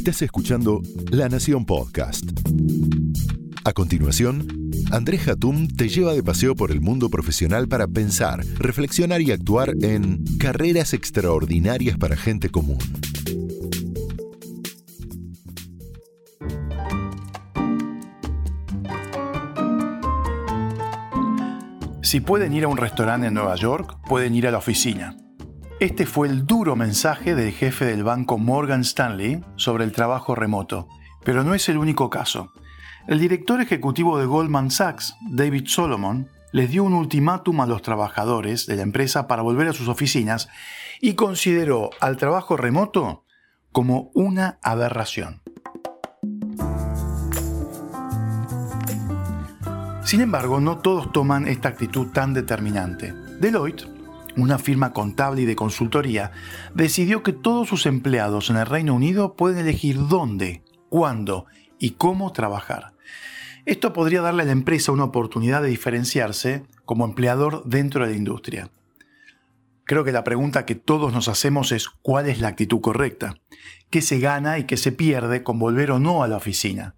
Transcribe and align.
Estás 0.00 0.22
escuchando 0.22 0.80
La 1.10 1.28
Nación 1.28 1.66
Podcast. 1.66 2.24
A 3.64 3.74
continuación, 3.74 4.70
Andrés 4.90 5.28
Hatum 5.28 5.68
te 5.68 5.90
lleva 5.90 6.14
de 6.14 6.22
paseo 6.22 6.56
por 6.56 6.70
el 6.70 6.80
mundo 6.80 7.10
profesional 7.10 7.68
para 7.68 7.86
pensar, 7.86 8.42
reflexionar 8.56 9.20
y 9.20 9.30
actuar 9.30 9.74
en 9.82 10.24
carreras 10.38 10.94
extraordinarias 10.94 11.98
para 11.98 12.16
gente 12.16 12.48
común. 12.48 12.78
Si 22.00 22.20
pueden 22.20 22.54
ir 22.54 22.64
a 22.64 22.68
un 22.68 22.78
restaurante 22.78 23.26
en 23.26 23.34
Nueva 23.34 23.54
York, 23.56 23.98
pueden 24.08 24.34
ir 24.34 24.46
a 24.46 24.50
la 24.50 24.56
oficina. 24.56 25.14
Este 25.80 26.04
fue 26.04 26.28
el 26.28 26.44
duro 26.44 26.76
mensaje 26.76 27.34
del 27.34 27.52
jefe 27.52 27.86
del 27.86 28.04
banco 28.04 28.36
Morgan 28.36 28.82
Stanley 28.82 29.42
sobre 29.56 29.84
el 29.84 29.92
trabajo 29.92 30.34
remoto, 30.34 30.88
pero 31.24 31.42
no 31.42 31.54
es 31.54 31.70
el 31.70 31.78
único 31.78 32.10
caso. 32.10 32.52
El 33.08 33.18
director 33.18 33.62
ejecutivo 33.62 34.18
de 34.18 34.26
Goldman 34.26 34.70
Sachs, 34.70 35.16
David 35.30 35.68
Solomon, 35.68 36.28
les 36.52 36.68
dio 36.68 36.84
un 36.84 36.92
ultimátum 36.92 37.62
a 37.62 37.66
los 37.66 37.80
trabajadores 37.80 38.66
de 38.66 38.76
la 38.76 38.82
empresa 38.82 39.26
para 39.26 39.40
volver 39.40 39.68
a 39.68 39.72
sus 39.72 39.88
oficinas 39.88 40.50
y 41.00 41.14
consideró 41.14 41.88
al 42.00 42.18
trabajo 42.18 42.58
remoto 42.58 43.24
como 43.72 44.10
una 44.12 44.58
aberración. 44.62 45.40
Sin 50.04 50.20
embargo, 50.20 50.60
no 50.60 50.76
todos 50.76 51.10
toman 51.10 51.48
esta 51.48 51.70
actitud 51.70 52.08
tan 52.08 52.34
determinante. 52.34 53.14
Deloitte, 53.40 53.99
una 54.36 54.58
firma 54.58 54.92
contable 54.92 55.42
y 55.42 55.46
de 55.46 55.56
consultoría, 55.56 56.32
decidió 56.74 57.22
que 57.22 57.32
todos 57.32 57.68
sus 57.68 57.86
empleados 57.86 58.50
en 58.50 58.56
el 58.56 58.66
Reino 58.66 58.94
Unido 58.94 59.34
pueden 59.34 59.58
elegir 59.58 60.08
dónde, 60.08 60.62
cuándo 60.88 61.46
y 61.78 61.90
cómo 61.92 62.32
trabajar. 62.32 62.92
Esto 63.66 63.92
podría 63.92 64.22
darle 64.22 64.42
a 64.42 64.46
la 64.46 64.52
empresa 64.52 64.92
una 64.92 65.04
oportunidad 65.04 65.62
de 65.62 65.68
diferenciarse 65.68 66.64
como 66.84 67.04
empleador 67.04 67.62
dentro 67.64 68.04
de 68.04 68.12
la 68.12 68.16
industria. 68.16 68.70
Creo 69.84 70.04
que 70.04 70.12
la 70.12 70.24
pregunta 70.24 70.66
que 70.66 70.76
todos 70.76 71.12
nos 71.12 71.28
hacemos 71.28 71.72
es 71.72 71.88
cuál 71.88 72.28
es 72.28 72.40
la 72.40 72.48
actitud 72.48 72.80
correcta, 72.80 73.36
qué 73.90 74.02
se 74.02 74.20
gana 74.20 74.58
y 74.58 74.64
qué 74.64 74.76
se 74.76 74.92
pierde 74.92 75.42
con 75.42 75.58
volver 75.58 75.90
o 75.90 75.98
no 75.98 76.22
a 76.22 76.28
la 76.28 76.36
oficina. 76.36 76.94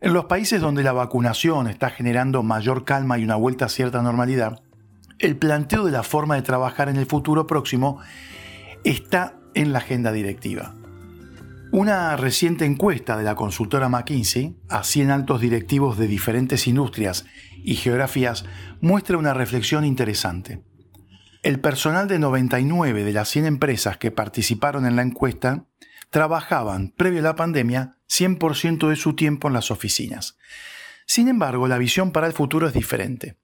En 0.00 0.14
los 0.14 0.26
países 0.26 0.60
donde 0.60 0.82
la 0.82 0.92
vacunación 0.92 1.66
está 1.66 1.90
generando 1.90 2.42
mayor 2.42 2.84
calma 2.84 3.18
y 3.18 3.24
una 3.24 3.36
vuelta 3.36 3.66
a 3.66 3.68
cierta 3.68 4.02
normalidad, 4.02 4.62
el 5.20 5.36
planteo 5.36 5.84
de 5.84 5.92
la 5.92 6.02
forma 6.02 6.34
de 6.34 6.42
trabajar 6.42 6.88
en 6.88 6.96
el 6.96 7.06
futuro 7.06 7.46
próximo 7.46 8.00
está 8.84 9.36
en 9.54 9.72
la 9.72 9.78
agenda 9.78 10.12
directiva. 10.12 10.74
Una 11.72 12.16
reciente 12.16 12.64
encuesta 12.64 13.16
de 13.16 13.22
la 13.22 13.36
consultora 13.36 13.88
McKinsey 13.88 14.56
a 14.68 14.82
100 14.82 15.10
altos 15.10 15.40
directivos 15.40 15.98
de 15.98 16.08
diferentes 16.08 16.66
industrias 16.66 17.26
y 17.62 17.76
geografías 17.76 18.44
muestra 18.80 19.18
una 19.18 19.34
reflexión 19.34 19.84
interesante. 19.84 20.64
El 21.42 21.60
personal 21.60 22.08
de 22.08 22.18
99 22.18 23.04
de 23.04 23.12
las 23.12 23.28
100 23.28 23.46
empresas 23.46 23.98
que 23.98 24.10
participaron 24.10 24.84
en 24.84 24.96
la 24.96 25.02
encuesta 25.02 25.66
trabajaban, 26.10 26.92
previo 26.96 27.20
a 27.20 27.24
la 27.24 27.36
pandemia, 27.36 27.98
100% 28.08 28.88
de 28.88 28.96
su 28.96 29.14
tiempo 29.14 29.48
en 29.48 29.54
las 29.54 29.70
oficinas. 29.70 30.36
Sin 31.06 31.28
embargo, 31.28 31.68
la 31.68 31.78
visión 31.78 32.10
para 32.10 32.26
el 32.26 32.32
futuro 32.32 32.66
es 32.66 32.74
diferente. 32.74 33.36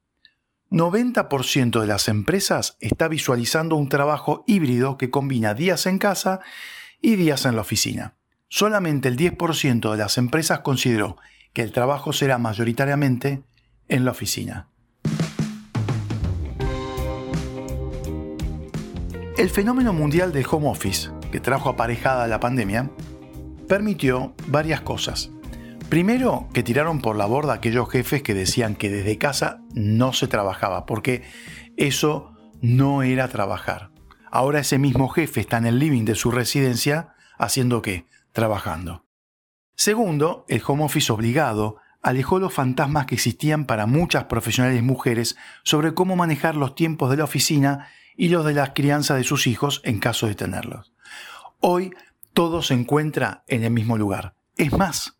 90% 0.71 1.81
de 1.81 1.87
las 1.87 2.09
empresas 2.09 2.77
está 2.81 3.09
visualizando 3.09 3.77
un 3.77 3.89
trabajo 3.89 4.45
híbrido 4.47 4.99
que 4.99 5.11
combina 5.11 5.55
días 5.55 5.87
en 5.87 5.99
casa 5.99 6.41
y 7.01 7.17
días 7.17 7.45
en 7.45 7.55
la 7.55 7.63
oficina. 7.63 8.15
Solamente 8.49 9.09
el 9.09 9.17
10% 9.17 9.91
de 9.91 9.97
las 9.97 10.19
empresas 10.19 10.61
consideró 10.61 11.17
que 11.53 11.63
el 11.63 11.73
trabajo 11.73 12.13
será 12.13 12.39
mayoritariamente 12.39 13.43
en 13.89 14.05
la 14.05 14.11
oficina. 14.11 14.69
El 19.37 19.51
fenómeno 19.51 19.93
mundial 19.93 20.33
del 20.33 20.47
home 20.51 20.69
office, 20.69 21.11
que 21.31 21.41
trajo 21.41 21.69
aparejada 21.69 22.27
la 22.27 22.41
pandemia, 22.41 22.91
permitió 23.69 24.35
varias 24.47 24.81
cosas. 24.81 25.31
Primero, 25.89 26.49
que 26.53 26.65
tiraron 26.65 27.01
por 27.01 27.15
la 27.15 27.27
borda 27.27 27.55
aquellos 27.55 27.89
jefes 27.89 28.23
que 28.23 28.35
decían 28.35 28.75
que 28.75 28.91
desde 28.91 29.19
casa 29.19 29.61
no 29.73 30.13
se 30.13 30.27
trabajaba, 30.27 30.85
porque 30.85 31.23
eso 31.77 32.35
no 32.61 33.05
era 33.05 33.29
trabajar. 33.29 33.91
Ahora 34.31 34.61
ese 34.61 34.79
mismo 34.79 35.09
jefe 35.09 35.41
está 35.41 35.59
en 35.59 35.67
el 35.67 35.79
living 35.79 36.05
de 36.05 36.17
su 36.17 36.33
residencia 36.33 37.15
haciendo 37.39 37.83
qué? 37.83 38.07
Trabajando. 38.33 39.05
Segundo, 39.77 40.45
el 40.49 40.63
home 40.67 40.85
office 40.85 41.13
obligado 41.13 41.77
alejó 42.03 42.41
los 42.41 42.53
fantasmas 42.53 43.07
que 43.07 43.15
existían 43.15 43.65
para 43.65 43.87
muchas 43.87 44.25
profesionales 44.25 44.83
mujeres 44.83 45.37
sobre 45.63 45.95
cómo 45.95 46.17
manejar 46.17 46.57
los 46.57 46.75
tiempos 46.75 47.11
de 47.11 47.19
la 47.19 47.25
oficina 47.25 47.89
y 48.17 48.29
los 48.29 48.45
de 48.45 48.55
la 48.55 48.75
crianza 48.75 49.15
de 49.15 49.25
sus 49.25 49.47
hijos 49.47 49.83
en 49.85 50.01
caso 50.01 50.27
de 50.27 50.35
tenerlos. 50.35 50.93
Hoy 51.61 51.93
todo 52.33 52.63
se 52.63 52.75
encuentra 52.75 53.45
en 53.47 53.63
el 53.63 53.71
mismo 53.71 53.97
lugar. 53.97 54.35
Es 54.57 54.73
más, 54.73 55.16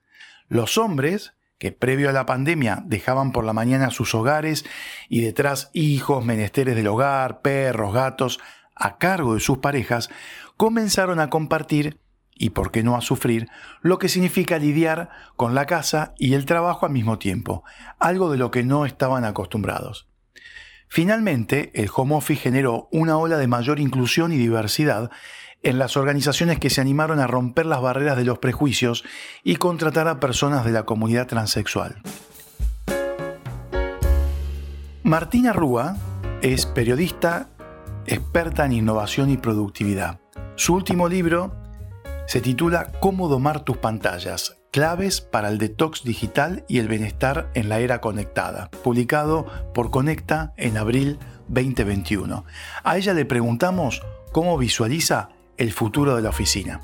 los 0.49 0.79
hombres, 0.79 1.35
que 1.59 1.73
previo 1.73 2.11
a 2.11 2.13
la 2.13 2.27
pandemia 2.27 2.83
dejaban 2.85 3.33
por 3.33 3.45
la 3.45 3.53
mañana 3.53 3.91
sus 3.91 4.15
hogares 4.15 4.65
y 5.09 5.23
detrás 5.23 5.71
hijos, 5.73 6.25
menesteres 6.25 6.77
del 6.77 6.87
hogar, 6.89 7.41
perros, 7.41 7.95
gatos, 7.95 8.41
a 8.75 8.99
cargo 8.99 9.35
de 9.35 9.41
sus 9.41 9.59
parejas, 9.59 10.11
comenzaron 10.57 11.19
a 11.19 11.31
compartir, 11.31 11.99
y 12.39 12.51
por 12.51 12.71
qué 12.71 12.83
no 12.83 12.97
a 12.97 13.01
sufrir, 13.01 13.49
lo 13.81 13.99
que 13.99 14.11
significa 14.11 14.59
lidiar 14.59 15.09
con 15.37 15.55
la 15.55 15.65
casa 15.65 16.13
y 16.19 16.35
el 16.35 16.45
trabajo 16.45 16.85
al 16.85 16.93
mismo 16.93 17.19
tiempo, 17.19 17.65
algo 17.99 18.31
de 18.31 18.37
lo 18.37 18.51
que 18.51 18.63
no 18.63 18.85
estaban 18.85 19.25
acostumbrados. 19.25 20.07
Finalmente, 20.89 21.73
el 21.75 21.89
home 21.95 22.15
office 22.15 22.41
generó 22.41 22.89
una 22.93 23.17
ola 23.17 23.39
de 23.39 23.49
mayor 23.49 23.81
inclusión 23.81 24.33
y 24.33 24.37
diversidad 24.37 25.11
en 25.63 25.79
las 25.79 25.97
organizaciones 25.97 26.59
que 26.59 26.71
se 26.71 26.81
animaron 26.81 27.21
a 27.21 27.27
romper 27.27 27.67
las 27.67 27.81
barreras 27.81 28.17
de 28.17 28.25
los 28.25 28.39
prejuicios 28.39 29.05
y 29.43 29.57
contratar 29.57 30.09
a 30.09 30.21
personas 30.21 30.65
de 30.65 30.73
la 30.73 30.85
comunidad 30.85 31.27
transexual. 31.27 31.97
Martina 35.03 35.53
Rúa 35.53 35.97
es 36.43 36.67
periodista 36.67 37.49
experta 38.07 38.65
en 38.65 38.73
innovación 38.73 39.31
y 39.31 39.37
productividad. 39.37 40.21
Su 40.57 40.75
último 40.75 41.09
libro 41.09 41.55
se 42.27 42.41
titula 42.41 42.93
Cómo 43.01 43.29
domar 43.29 43.61
tus 43.61 43.77
pantallas, 43.77 44.57
claves 44.73 45.21
para 45.21 45.49
el 45.49 45.59
detox 45.59 46.03
digital 46.03 46.65
y 46.69 46.79
el 46.79 46.89
bienestar 46.89 47.51
en 47.55 47.69
la 47.69 47.79
era 47.79 48.01
conectada, 48.01 48.71
publicado 48.83 49.47
por 49.73 49.91
Conecta 49.91 50.53
en 50.57 50.77
abril 50.77 51.19
2021. 51.49 52.45
A 52.83 52.97
ella 52.97 53.15
le 53.15 53.25
preguntamos 53.25 54.03
cómo 54.33 54.59
visualiza 54.59 55.31
el 55.57 55.73
futuro 55.73 56.17
de 56.17 56.23
la 56.23 56.31
oficina. 56.31 56.81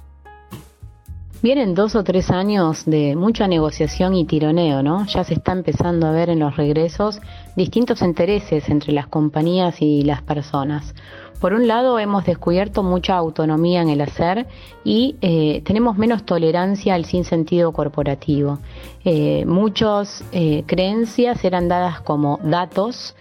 Vienen 1.43 1.75
dos 1.75 1.97
o 1.97 2.05
tres 2.05 2.31
años 2.31 2.85
de 2.87 3.17
mucha 3.17 3.49
negociación 3.49 4.15
y 4.15 4.25
tironeo, 4.25 4.85
¿no? 4.85 5.05
Ya 5.07 5.25
se 5.25 5.35
está 5.35 5.51
empezando 5.51 6.07
a 6.07 6.13
ver 6.13 6.31
en 6.31 6.39
los 6.39 6.57
regresos 6.57 7.21
distintos 7.57 8.01
intereses 8.01 8.69
entre 8.69 8.93
las 8.93 9.09
compañías 9.09 9.83
y 9.83 10.03
las 10.03 10.23
personas. 10.23 10.95
Por 11.41 11.55
un 11.55 11.67
lado, 11.67 11.99
hemos 11.99 12.25
descubierto 12.25 12.85
mucha 12.85 13.17
autonomía 13.17 13.83
en 13.83 13.89
el 13.89 14.01
hacer 14.03 14.47
y 14.85 15.17
eh, 15.21 15.63
tenemos 15.65 15.99
menos 15.99 16.25
tolerancia 16.25 16.95
al 16.95 17.05
sinsentido 17.05 17.73
corporativo. 17.73 18.61
Eh, 19.05 19.45
muchas 19.45 20.25
eh, 20.31 20.63
creencias 20.67 21.45
eran 21.45 21.67
dadas 21.67 22.01
como 22.01 22.39
datos 22.45 23.17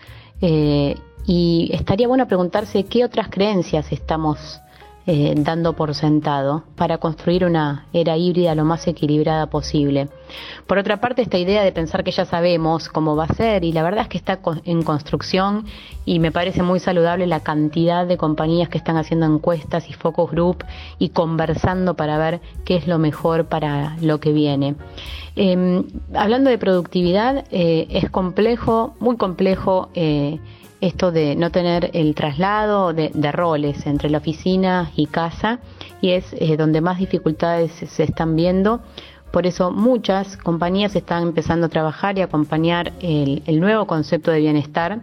y 1.25 1.69
estaría 1.73 2.07
bueno 2.07 2.27
preguntarse 2.27 2.83
qué 2.83 3.05
otras 3.05 3.29
creencias 3.29 3.91
estamos 3.91 4.59
eh, 5.13 5.33
dando 5.35 5.73
por 5.73 5.93
sentado 5.93 6.63
para 6.77 6.97
construir 6.97 7.43
una 7.43 7.85
era 7.91 8.15
híbrida 8.15 8.55
lo 8.55 8.63
más 8.63 8.87
equilibrada 8.87 9.47
posible. 9.47 10.07
Por 10.67 10.77
otra 10.77 11.01
parte, 11.01 11.21
esta 11.21 11.37
idea 11.37 11.65
de 11.65 11.73
pensar 11.73 12.05
que 12.05 12.11
ya 12.11 12.23
sabemos 12.23 12.87
cómo 12.87 13.17
va 13.17 13.25
a 13.25 13.33
ser 13.33 13.65
y 13.65 13.73
la 13.73 13.83
verdad 13.83 14.03
es 14.03 14.07
que 14.07 14.17
está 14.17 14.39
en 14.63 14.83
construcción 14.83 15.65
y 16.05 16.19
me 16.19 16.31
parece 16.31 16.63
muy 16.63 16.79
saludable 16.79 17.27
la 17.27 17.41
cantidad 17.41 18.07
de 18.07 18.15
compañías 18.15 18.69
que 18.69 18.77
están 18.77 18.95
haciendo 18.95 19.25
encuestas 19.25 19.89
y 19.89 19.93
focus 19.93 20.31
group 20.31 20.63
y 20.97 21.09
conversando 21.09 21.95
para 21.95 22.17
ver 22.17 22.39
qué 22.63 22.77
es 22.77 22.87
lo 22.87 22.97
mejor 22.97 23.47
para 23.47 23.97
lo 23.99 24.21
que 24.21 24.31
viene. 24.31 24.75
Em, 25.35 25.83
hablando 26.13 26.49
de 26.49 26.57
productividad, 26.57 27.43
eh, 27.51 27.87
es 27.89 28.09
complejo, 28.09 28.95
muy 29.01 29.17
complejo. 29.17 29.89
Eh, 29.93 30.39
esto 30.81 31.11
de 31.11 31.35
no 31.35 31.51
tener 31.51 31.91
el 31.93 32.15
traslado 32.15 32.91
de, 32.91 33.31
roles 33.31 33.85
entre 33.85 34.09
la 34.09 34.17
oficina 34.17 34.91
y 34.95 35.05
casa 35.05 35.59
y 36.01 36.11
es 36.11 36.25
eh, 36.33 36.57
donde 36.57 36.81
más 36.81 36.97
dificultades 36.97 37.71
se 37.71 38.03
están 38.03 38.35
viendo. 38.35 38.81
Por 39.31 39.45
eso 39.45 39.71
muchas 39.71 40.35
compañías 40.37 40.95
están 40.95 41.23
empezando 41.23 41.67
a 41.67 41.69
trabajar 41.69 42.17
y 42.17 42.21
acompañar 42.21 42.91
el, 42.99 43.43
el 43.45 43.59
nuevo 43.59 43.85
concepto 43.85 44.31
de 44.31 44.39
bienestar, 44.39 44.99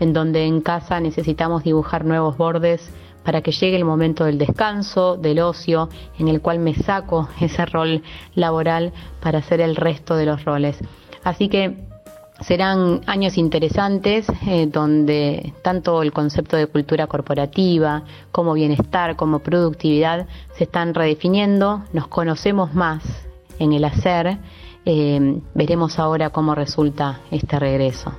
en 0.00 0.12
donde 0.12 0.46
en 0.46 0.62
casa 0.62 0.98
necesitamos 0.98 1.62
dibujar 1.62 2.04
nuevos 2.04 2.36
bordes 2.36 2.90
para 3.22 3.42
que 3.42 3.52
llegue 3.52 3.76
el 3.76 3.84
momento 3.84 4.24
del 4.24 4.38
descanso, 4.38 5.16
del 5.16 5.40
ocio, 5.40 5.90
en 6.18 6.28
el 6.28 6.40
cual 6.40 6.58
me 6.58 6.74
saco 6.74 7.28
ese 7.40 7.66
rol 7.66 8.02
laboral 8.34 8.92
para 9.20 9.40
hacer 9.40 9.60
el 9.60 9.76
resto 9.76 10.16
de 10.16 10.24
los 10.24 10.44
roles. 10.44 10.78
Así 11.22 11.48
que 11.48 11.87
serán 12.40 13.00
años 13.06 13.36
interesantes 13.36 14.26
eh, 14.46 14.66
donde 14.66 15.54
tanto 15.62 16.02
el 16.02 16.12
concepto 16.12 16.56
de 16.56 16.66
cultura 16.66 17.06
corporativa 17.06 18.04
como 18.32 18.54
bienestar, 18.54 19.16
como 19.16 19.40
productividad 19.40 20.26
se 20.56 20.64
están 20.64 20.94
redefiniendo, 20.94 21.84
nos 21.92 22.08
conocemos 22.08 22.74
más 22.74 23.02
en 23.58 23.72
el 23.72 23.84
hacer, 23.84 24.38
eh, 24.84 25.40
veremos 25.54 25.98
ahora 25.98 26.30
cómo 26.30 26.54
resulta 26.54 27.20
este 27.30 27.58
regreso. 27.58 28.12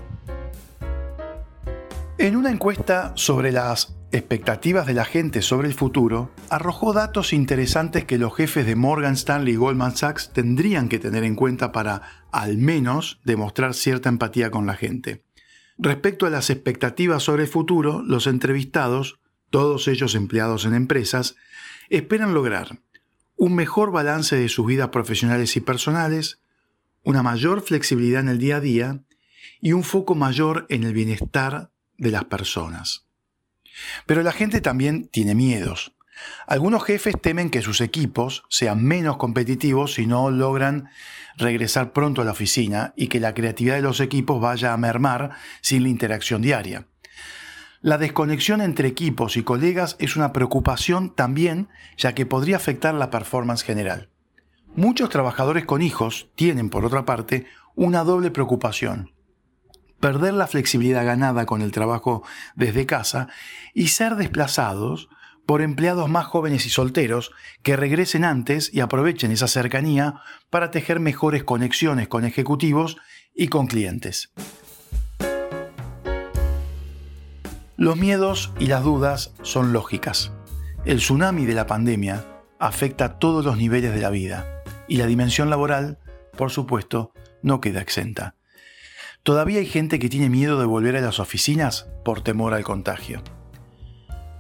En 2.18 2.36
una 2.36 2.52
encuesta 2.52 3.14
sobre 3.16 3.52
las 3.52 3.99
expectativas 4.12 4.88
de 4.88 4.94
la 4.94 5.06
gente 5.06 5.42
sobre 5.42 5.68
el 5.68 5.74
futuro, 5.74 6.32
arrojó 6.50 6.94
datos 6.94 7.32
interesantes 7.32 8.06
que 8.06 8.18
los 8.18 8.36
jefes 8.36 8.66
de 8.66 8.76
Morgan 8.76 9.14
Stanley 9.14 9.54
y 9.54 9.58
Goldman 9.58 9.96
Sachs 9.96 10.32
tendrían 10.34 10.90
que 10.90 11.00
tener 11.00 11.24
en 11.24 11.36
cuenta 11.36 11.72
para, 11.72 12.26
al 12.32 12.58
menos, 12.58 13.20
demostrar 13.24 13.74
cierta 13.74 14.10
empatía 14.10 14.50
con 14.50 14.66
la 14.66 14.76
gente. 14.76 15.24
Respecto 15.78 16.26
a 16.26 16.30
las 16.30 16.50
expectativas 16.50 17.24
sobre 17.24 17.44
el 17.44 17.50
futuro, 17.50 18.02
los 18.02 18.28
entrevistados, 18.28 19.20
todos 19.50 19.88
ellos 19.88 20.16
empleados 20.16 20.66
en 20.66 20.74
empresas, 20.74 21.36
esperan 21.90 22.34
lograr 22.34 22.80
un 23.36 23.56
mejor 23.56 23.92
balance 23.92 24.36
de 24.36 24.50
sus 24.50 24.66
vidas 24.66 24.90
profesionales 24.90 25.56
y 25.56 25.62
personales, 25.62 26.42
una 27.04 27.24
mayor 27.24 27.62
flexibilidad 27.62 28.22
en 28.22 28.30
el 28.30 28.40
día 28.40 28.58
a 28.58 28.60
día 28.60 29.04
y 29.62 29.72
un 29.72 29.84
foco 29.84 30.16
mayor 30.16 30.66
en 30.70 30.84
el 30.84 30.94
bienestar 30.94 31.72
de 31.98 32.12
las 32.12 32.26
personas. 32.26 33.09
Pero 34.06 34.24
la 34.24 34.32
gente 34.32 34.62
también 34.62 35.08
tiene 35.08 35.36
miedos. 35.36 35.94
Algunos 36.48 36.84
jefes 36.84 37.16
temen 37.22 37.50
que 37.50 37.62
sus 37.62 37.82
equipos 37.82 38.44
sean 38.50 38.84
menos 38.84 39.18
competitivos 39.18 39.94
si 39.94 40.06
no 40.06 40.32
logran 40.32 40.90
regresar 41.38 41.94
pronto 41.94 42.22
a 42.22 42.26
la 42.26 42.32
oficina 42.32 42.94
y 42.96 43.08
que 43.08 43.20
la 43.20 43.34
creatividad 43.34 43.76
de 43.76 43.82
los 43.82 44.00
equipos 44.00 44.42
vaya 44.42 44.74
a 44.74 44.78
mermar 44.78 45.32
sin 45.62 45.84
la 45.84 45.90
interacción 45.90 46.42
diaria. 46.42 46.88
La 47.82 47.98
desconexión 47.98 48.60
entre 48.60 48.90
equipos 48.90 49.38
y 49.38 49.44
colegas 49.44 49.96
es 50.00 50.18
una 50.18 50.34
preocupación 50.34 51.16
también, 51.16 51.70
ya 51.98 52.14
que 52.14 52.26
podría 52.26 52.58
afectar 52.58 52.94
la 52.94 53.10
performance 53.10 53.64
general. 53.64 54.10
Muchos 54.76 55.10
trabajadores 55.10 55.66
con 55.66 55.82
hijos 55.82 56.30
tienen, 56.36 56.70
por 56.70 56.84
otra 56.84 57.06
parte, 57.06 57.46
una 57.76 58.04
doble 58.04 58.32
preocupación 58.32 59.12
perder 60.00 60.34
la 60.34 60.48
flexibilidad 60.48 61.06
ganada 61.06 61.46
con 61.46 61.62
el 61.62 61.72
trabajo 61.72 62.24
desde 62.56 62.86
casa 62.86 63.28
y 63.74 63.90
ser 63.90 64.16
desplazados 64.16 65.10
por 65.46 65.62
empleados 65.62 66.10
más 66.10 66.26
jóvenes 66.28 66.66
y 66.66 66.70
solteros 66.70 67.32
que 67.64 67.76
regresen 67.76 68.24
antes 68.24 68.72
y 68.72 68.82
aprovechen 68.82 69.32
esa 69.32 69.48
cercanía 69.48 70.22
para 70.50 70.70
tejer 70.70 71.00
mejores 71.00 71.44
conexiones 71.44 72.08
con 72.08 72.24
ejecutivos 72.24 72.98
y 73.34 73.48
con 73.48 73.66
clientes. 73.66 74.32
Los 77.78 77.98
miedos 77.98 78.52
y 78.60 78.68
las 78.68 78.84
dudas 78.84 79.34
son 79.42 79.74
lógicas. 79.74 80.34
El 80.86 80.98
tsunami 80.98 81.46
de 81.46 81.54
la 81.54 81.66
pandemia 81.66 82.26
afecta 82.60 83.06
a 83.06 83.20
todos 83.20 83.44
los 83.44 83.58
niveles 83.58 83.94
de 83.94 84.02
la 84.02 84.10
vida 84.10 84.64
y 84.88 84.98
la 84.98 85.08
dimensión 85.08 85.50
laboral, 85.50 85.98
por 86.38 86.52
supuesto, 86.52 87.14
no 87.42 87.62
queda 87.62 87.82
exenta. 87.82 88.36
Todavía 89.24 89.60
hay 89.60 89.66
gente 89.66 90.00
que 90.00 90.10
tiene 90.10 90.30
miedo 90.30 90.60
de 90.60 90.66
volver 90.66 90.96
a 90.96 91.02
las 91.02 91.20
oficinas 91.20 91.88
por 92.06 92.22
temor 92.22 92.54
al 92.54 92.64
contagio. 92.64 93.22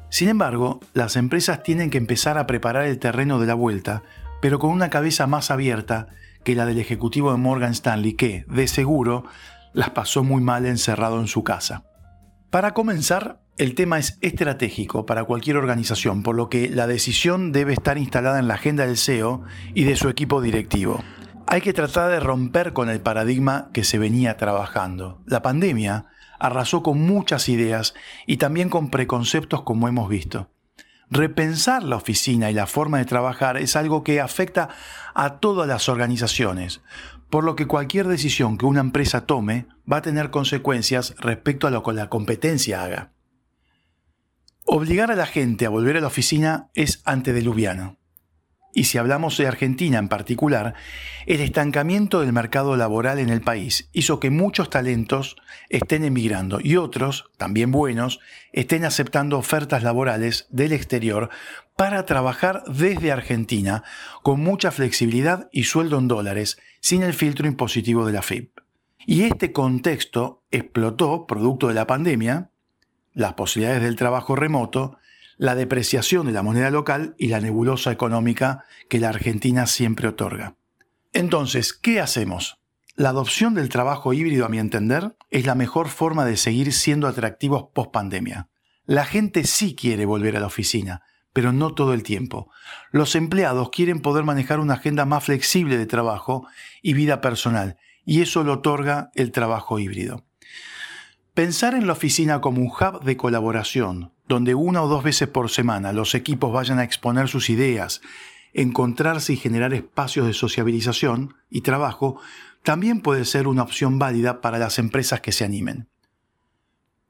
Sin 0.09 0.29
embargo, 0.29 0.79
las 0.93 1.15
empresas 1.15 1.61
tienen 1.63 1.89
que 1.89 1.97
empezar 1.97 2.37
a 2.37 2.47
preparar 2.47 2.85
el 2.85 2.97
terreno 2.97 3.39
de 3.39 3.47
la 3.47 3.53
vuelta, 3.53 4.03
pero 4.41 4.57
con 4.57 4.71
una 4.71 4.89
cabeza 4.89 5.27
más 5.27 5.51
abierta 5.51 6.07
que 6.43 6.55
la 6.55 6.65
del 6.65 6.79
ejecutivo 6.79 7.31
de 7.31 7.37
Morgan 7.37 7.71
Stanley, 7.71 8.13
que, 8.13 8.45
de 8.47 8.67
seguro, 8.67 9.25
las 9.73 9.91
pasó 9.91 10.23
muy 10.23 10.41
mal 10.41 10.65
encerrado 10.65 11.19
en 11.19 11.27
su 11.27 11.43
casa. 11.43 11.83
Para 12.49 12.73
comenzar, 12.73 13.41
el 13.57 13.75
tema 13.75 13.99
es 13.99 14.17
estratégico 14.21 15.05
para 15.05 15.25
cualquier 15.25 15.57
organización, 15.57 16.23
por 16.23 16.35
lo 16.35 16.49
que 16.49 16.69
la 16.69 16.87
decisión 16.87 17.51
debe 17.51 17.73
estar 17.73 17.97
instalada 17.97 18.39
en 18.39 18.47
la 18.47 18.55
agenda 18.55 18.87
del 18.87 18.97
CEO 18.97 19.43
y 19.75 19.83
de 19.83 19.95
su 19.95 20.09
equipo 20.09 20.41
directivo. 20.41 21.03
Hay 21.51 21.61
que 21.61 21.73
tratar 21.73 22.11
de 22.11 22.19
romper 22.19 22.73
con 22.73 22.89
el 22.89 23.01
paradigma 23.01 23.71
que 23.73 23.83
se 23.83 23.97
venía 23.97 24.37
trabajando. 24.37 25.23
La 25.25 25.41
pandemia 25.41 26.05
arrasó 26.37 26.83
con 26.83 27.01
muchas 27.01 27.49
ideas 27.49 27.95
y 28.27 28.37
también 28.37 28.69
con 28.69 28.91
preconceptos 28.91 29.63
como 29.63 29.87
hemos 29.87 30.07
visto. 30.09 30.51
Repensar 31.09 31.81
la 31.81 31.95
oficina 31.95 32.51
y 32.51 32.53
la 32.53 32.67
forma 32.67 32.99
de 32.99 33.05
trabajar 33.05 33.57
es 33.57 33.75
algo 33.75 34.03
que 34.03 34.21
afecta 34.21 34.69
a 35.15 35.39
todas 35.39 35.67
las 35.67 35.89
organizaciones, 35.89 36.81
por 37.31 37.43
lo 37.43 37.55
que 37.55 37.65
cualquier 37.65 38.07
decisión 38.07 38.59
que 38.59 38.67
una 38.67 38.81
empresa 38.81 39.25
tome 39.25 39.65
va 39.91 39.97
a 39.97 40.01
tener 40.03 40.29
consecuencias 40.29 41.15
respecto 41.17 41.65
a 41.65 41.71
lo 41.71 41.81
que 41.81 41.93
la 41.93 42.09
competencia 42.09 42.83
haga. 42.83 43.13
Obligar 44.65 45.09
a 45.09 45.15
la 45.15 45.25
gente 45.25 45.65
a 45.65 45.69
volver 45.69 45.97
a 45.97 46.01
la 46.01 46.07
oficina 46.07 46.69
es 46.75 47.01
antediluviano. 47.05 47.98
Y 48.73 48.83
si 48.83 48.97
hablamos 48.97 49.37
de 49.37 49.47
Argentina 49.47 49.97
en 49.97 50.09
particular, 50.09 50.75
el 51.25 51.41
estancamiento 51.41 52.21
del 52.21 52.33
mercado 52.33 52.77
laboral 52.77 53.19
en 53.19 53.29
el 53.29 53.41
país 53.41 53.89
hizo 53.93 54.19
que 54.19 54.29
muchos 54.29 54.69
talentos 54.69 55.35
estén 55.69 56.03
emigrando 56.03 56.59
y 56.61 56.75
otros, 56.75 57.31
también 57.37 57.71
buenos, 57.71 58.19
estén 58.53 58.85
aceptando 58.85 59.37
ofertas 59.37 59.83
laborales 59.83 60.47
del 60.49 60.71
exterior 60.71 61.29
para 61.75 62.05
trabajar 62.05 62.63
desde 62.67 63.11
Argentina 63.11 63.83
con 64.21 64.41
mucha 64.41 64.69
flexibilidad 64.69 65.49
y 65.51 65.63
sueldo 65.63 65.97
en 65.97 66.07
dólares 66.07 66.59
sin 66.79 67.03
el 67.03 67.13
filtro 67.13 67.47
impositivo 67.47 68.05
de 68.05 68.13
la 68.13 68.21
FIP. 68.21 68.59
Y 69.05 69.23
este 69.23 69.51
contexto 69.51 70.43
explotó 70.51 71.25
producto 71.25 71.69
de 71.69 71.73
la 71.73 71.87
pandemia, 71.87 72.51
las 73.13 73.33
posibilidades 73.33 73.81
del 73.81 73.95
trabajo 73.95 74.35
remoto, 74.35 74.97
la 75.39 75.55
depreciación 75.55 76.27
de 76.27 76.33
la 76.33 76.43
moneda 76.43 76.69
local 76.69 77.15
y 77.17 77.29
la 77.29 77.39
nebulosa 77.39 77.93
económica 77.93 78.65
que 78.89 78.99
la 78.99 79.07
Argentina 79.07 79.67
siempre 79.67 80.09
otorga. 80.09 80.57
Entonces, 81.13 81.71
¿qué 81.73 82.01
hacemos? 82.01 82.59
La 82.95 83.09
adopción 83.09 83.53
del 83.53 83.69
trabajo 83.69 84.11
híbrido, 84.11 84.45
a 84.45 84.49
mi 84.49 84.59
entender, 84.59 85.15
es 85.31 85.45
la 85.45 85.55
mejor 85.55 85.87
forma 85.87 86.25
de 86.25 86.35
seguir 86.35 86.73
siendo 86.73 87.07
atractivos 87.07 87.69
post 87.73 87.91
pandemia. 87.91 88.49
La 88.85 89.05
gente 89.05 89.45
sí 89.45 89.75
quiere 89.75 90.05
volver 90.05 90.35
a 90.35 90.41
la 90.41 90.47
oficina, 90.47 91.03
pero 91.31 91.53
no 91.53 91.73
todo 91.73 91.93
el 91.93 92.03
tiempo. 92.03 92.51
Los 92.91 93.15
empleados 93.15 93.69
quieren 93.69 94.01
poder 94.01 94.25
manejar 94.25 94.59
una 94.59 94.73
agenda 94.73 95.05
más 95.05 95.23
flexible 95.23 95.77
de 95.77 95.85
trabajo 95.85 96.47
y 96.81 96.91
vida 96.91 97.21
personal, 97.21 97.77
y 98.03 98.21
eso 98.21 98.43
lo 98.43 98.55
otorga 98.55 99.09
el 99.15 99.31
trabajo 99.31 99.79
híbrido. 99.79 100.25
Pensar 101.33 101.75
en 101.75 101.87
la 101.87 101.93
oficina 101.93 102.41
como 102.41 102.61
un 102.61 102.67
hub 102.67 103.05
de 103.05 103.15
colaboración, 103.15 104.11
donde 104.29 104.53
una 104.53 104.83
o 104.83 104.87
dos 104.87 105.03
veces 105.03 105.27
por 105.27 105.49
semana 105.49 105.91
los 105.91 106.13
equipos 106.13 106.53
vayan 106.53 106.77
a 106.77 106.83
exponer 106.83 107.27
sus 107.27 107.49
ideas, 107.49 107.99
encontrarse 108.53 109.33
y 109.33 109.37
generar 109.37 109.73
espacios 109.73 110.27
de 110.27 110.33
sociabilización 110.33 111.33
y 111.49 111.61
trabajo, 111.61 112.21
también 112.63 113.01
puede 113.01 113.25
ser 113.25 113.47
una 113.47 113.63
opción 113.63 113.97
válida 113.97 114.39
para 114.39 114.59
las 114.59 114.77
empresas 114.77 115.21
que 115.21 115.31
se 115.31 115.45
animen. 115.45 115.89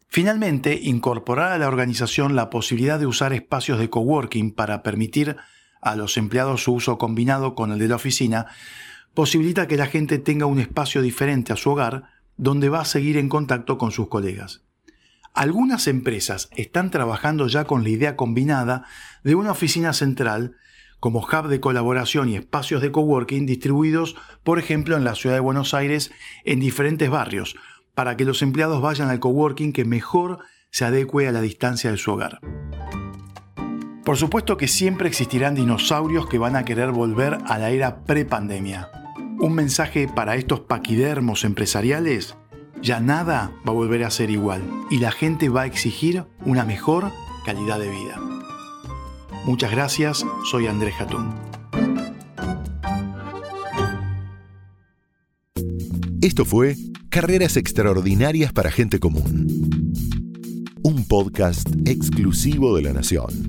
Finalmente, 0.07 0.79
incorporar 0.81 1.51
a 1.51 1.57
la 1.57 1.67
organización 1.67 2.38
la 2.38 2.49
posibilidad 2.49 2.97
de 2.97 3.05
usar 3.05 3.33
espacios 3.33 3.79
de 3.79 3.89
coworking 3.89 4.53
para 4.53 4.81
permitir 4.81 5.35
a 5.81 5.97
los 5.97 6.15
empleados 6.15 6.63
su 6.63 6.73
uso 6.73 6.97
combinado 6.97 7.53
con 7.53 7.73
el 7.73 7.79
de 7.79 7.89
la 7.89 7.97
oficina, 7.97 8.47
posibilita 9.13 9.67
que 9.67 9.77
la 9.77 9.88
gente 9.88 10.19
tenga 10.19 10.45
un 10.45 10.59
espacio 10.59 11.01
diferente 11.01 11.51
a 11.51 11.57
su 11.57 11.71
hogar 11.71 12.05
donde 12.38 12.69
va 12.69 12.79
a 12.79 12.85
seguir 12.85 13.17
en 13.17 13.27
contacto 13.27 13.77
con 13.77 13.91
sus 13.91 14.07
colegas. 14.07 14.61
Algunas 15.33 15.88
empresas 15.88 16.50
están 16.55 16.91
trabajando 16.91 17.48
ya 17.48 17.65
con 17.65 17.83
la 17.83 17.89
idea 17.89 18.15
combinada 18.15 18.86
de 19.24 19.36
una 19.36 19.51
oficina 19.51 19.93
central 19.93 20.55
como 21.00 21.19
hub 21.19 21.48
de 21.48 21.59
colaboración 21.59 22.29
y 22.29 22.36
espacios 22.36 22.81
de 22.81 22.91
coworking 22.91 23.45
distribuidos, 23.45 24.15
por 24.43 24.59
ejemplo, 24.59 24.98
en 24.98 25.03
la 25.03 25.15
ciudad 25.15 25.36
de 25.36 25.41
Buenos 25.41 25.74
Aires 25.74 26.12
en 26.43 26.59
diferentes 26.59 27.09
barrios, 27.09 27.55
para 27.95 28.17
que 28.17 28.25
los 28.25 28.41
empleados 28.41 28.81
vayan 28.81 29.09
al 29.09 29.19
coworking 29.19 29.71
que 29.71 29.86
mejor 29.86 30.39
se 30.71 30.86
adecue 30.86 31.27
a 31.27 31.31
la 31.31 31.41
distancia 31.41 31.91
de 31.91 31.98
su 31.98 32.12
hogar. 32.12 32.39
Por 34.03 34.17
supuesto 34.17 34.57
que 34.57 34.67
siempre 34.67 35.07
existirán 35.07 35.55
dinosaurios 35.55 36.27
que 36.27 36.39
van 36.39 36.55
a 36.55 36.65
querer 36.65 36.91
volver 36.91 37.38
a 37.45 37.59
la 37.59 37.69
era 37.69 38.03
prepandemia. 38.03 38.89
Un 39.39 39.53
mensaje 39.53 40.07
para 40.07 40.36
estos 40.36 40.62
paquidermos 40.62 41.43
empresariales 41.43 42.36
ya 42.81 43.00
nada 43.00 43.51
va 43.67 43.71
a 43.71 43.75
volver 43.75 44.03
a 44.03 44.12
ser 44.12 44.29
igual 44.29 44.62
y 44.89 45.00
la 45.00 45.12
gente 45.12 45.50
va 45.50 45.62
a 45.62 45.65
exigir 45.65 46.25
una 46.45 46.65
mejor 46.65 47.12
calidad 47.45 47.79
de 47.79 47.89
vida. 47.89 48.19
Muchas 49.45 49.71
gracias, 49.71 50.25
soy 50.50 50.67
Andrés 50.67 50.95
Jatún. 50.95 51.33
Esto 56.21 56.43
fue 56.45 56.75
Carreras 57.09 57.57
Extraordinarias 57.57 58.51
para 58.51 58.71
Gente 58.71 59.00
Común, 59.00 59.93
un 60.83 61.07
podcast 61.07 61.67
exclusivo 61.86 62.75
de 62.75 62.83
la 62.83 62.93
Nación. 62.93 63.48